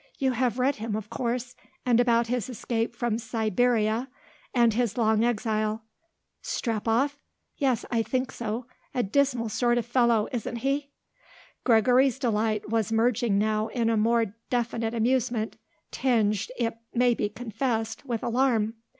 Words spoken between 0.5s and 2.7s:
read him, of course, and about his